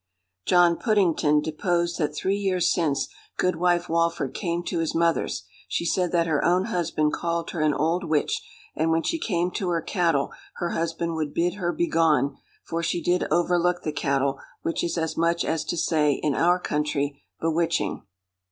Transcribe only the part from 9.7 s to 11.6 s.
cattle, her husband would bid